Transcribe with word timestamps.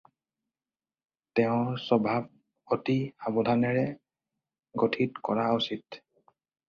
তেওঁৰ 1.39 1.67
স্বভাব 1.83 2.25
অতি 2.77 2.95
সাৱধানেৰে 3.27 3.85
গঠিত 4.85 5.27
কৰা 5.29 5.49
উচিত। 5.59 6.01